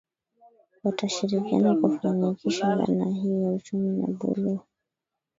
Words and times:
Watashirikiana 0.83 1.75
kufanikisha 1.75 2.75
dhana 2.75 3.05
hii 3.05 3.43
ya 3.43 3.51
uchumi 3.51 4.01
wa 4.01 4.07
buluu 4.07 4.59